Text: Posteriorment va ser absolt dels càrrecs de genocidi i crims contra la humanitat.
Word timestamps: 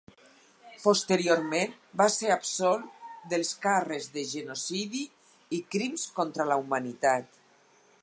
Posteriorment 0.85 1.75
va 2.01 2.07
ser 2.13 2.31
absolt 2.37 2.89
dels 3.35 3.53
càrrecs 3.67 4.09
de 4.19 4.27
genocidi 4.33 5.07
i 5.59 5.65
crims 5.77 6.11
contra 6.21 6.53
la 6.55 6.63
humanitat. 6.67 7.43